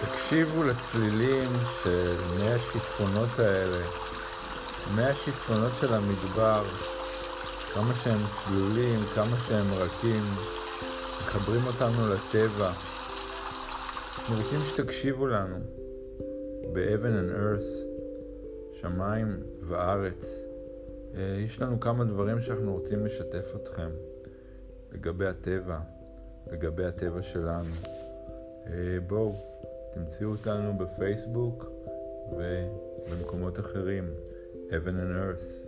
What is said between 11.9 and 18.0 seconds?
לטבע. אנחנו רוצים שתקשיבו לנו ב-Heaven and Earth,